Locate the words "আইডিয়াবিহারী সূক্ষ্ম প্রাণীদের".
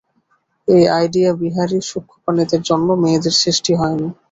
0.95-2.61